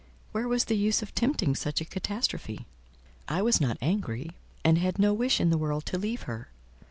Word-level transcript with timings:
Where 0.31 0.47
was 0.47 0.65
the 0.65 0.75
use 0.75 1.03
of 1.03 1.13
tempting 1.13 1.53
such 1.53 1.79
a 1.79 1.85
catastrophe? 1.85 2.65
I 3.27 3.43
was 3.43 3.61
not 3.61 3.77
angry, 3.83 4.31
and 4.65 4.79
had 4.79 4.97
no 4.97 5.13
wish 5.13 5.39
in 5.39 5.51
the 5.51 5.59
world 5.59 5.85
to 5.85 5.97
leave 5.99 6.23
her. 6.23 6.47